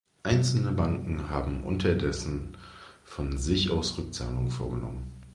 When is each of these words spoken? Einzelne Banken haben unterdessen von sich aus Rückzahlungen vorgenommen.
Einzelne 0.23 0.71
Banken 0.71 1.29
haben 1.29 1.63
unterdessen 1.63 2.57
von 3.03 3.37
sich 3.37 3.69
aus 3.69 3.99
Rückzahlungen 3.99 4.49
vorgenommen. 4.49 5.11